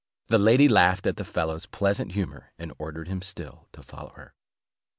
The 0.29 0.39
lady 0.39 0.67
laughed 0.67 1.05
at 1.05 1.17
the 1.17 1.23
fellow's 1.23 1.67
pleasant 1.67 2.13
humour, 2.13 2.53
and 2.57 2.73
ordered 2.79 3.07
him 3.07 3.21
still 3.21 3.67
to 3.71 3.83
follow 3.83 4.09
her. 4.15 4.33